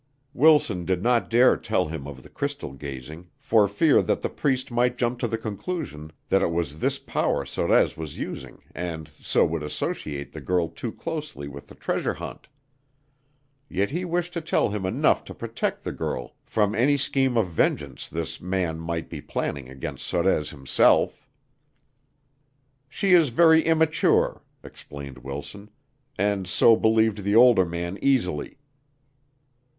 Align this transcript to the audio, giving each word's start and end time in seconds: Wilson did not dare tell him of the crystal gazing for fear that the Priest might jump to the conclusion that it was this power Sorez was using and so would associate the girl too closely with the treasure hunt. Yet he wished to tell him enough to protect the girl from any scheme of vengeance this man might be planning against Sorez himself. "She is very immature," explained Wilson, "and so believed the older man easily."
Wilson 0.33 0.83
did 0.83 1.03
not 1.03 1.29
dare 1.29 1.55
tell 1.55 1.89
him 1.89 2.07
of 2.07 2.23
the 2.23 2.29
crystal 2.29 2.71
gazing 2.73 3.29
for 3.37 3.67
fear 3.67 4.01
that 4.01 4.23
the 4.23 4.29
Priest 4.31 4.71
might 4.71 4.97
jump 4.97 5.19
to 5.19 5.27
the 5.27 5.37
conclusion 5.37 6.11
that 6.27 6.41
it 6.41 6.49
was 6.49 6.79
this 6.79 6.97
power 6.97 7.45
Sorez 7.45 7.95
was 7.95 8.17
using 8.17 8.63
and 8.73 9.11
so 9.21 9.45
would 9.45 9.61
associate 9.61 10.31
the 10.31 10.41
girl 10.41 10.69
too 10.69 10.91
closely 10.91 11.47
with 11.47 11.67
the 11.67 11.75
treasure 11.75 12.15
hunt. 12.15 12.47
Yet 13.69 13.91
he 13.91 14.03
wished 14.03 14.33
to 14.33 14.41
tell 14.41 14.71
him 14.71 14.87
enough 14.87 15.23
to 15.25 15.35
protect 15.35 15.83
the 15.83 15.91
girl 15.91 16.33
from 16.47 16.73
any 16.73 16.97
scheme 16.97 17.37
of 17.37 17.51
vengeance 17.51 18.09
this 18.09 18.41
man 18.41 18.79
might 18.79 19.07
be 19.07 19.21
planning 19.21 19.69
against 19.69 20.07
Sorez 20.11 20.49
himself. 20.49 21.29
"She 22.89 23.13
is 23.13 23.29
very 23.29 23.63
immature," 23.67 24.41
explained 24.63 25.19
Wilson, 25.19 25.69
"and 26.17 26.47
so 26.47 26.75
believed 26.75 27.19
the 27.19 27.35
older 27.35 27.65
man 27.67 27.99
easily." 28.01 28.57